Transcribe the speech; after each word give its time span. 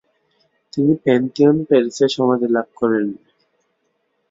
তিনি 0.73 0.93
প্যান্থিওন, 1.03 1.55
প্যারিসে 1.67 2.05
সমাধি 2.15 2.47
লাভ 2.55 2.67
করেন। 2.75 3.05